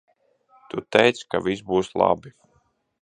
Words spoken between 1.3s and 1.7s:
ka viss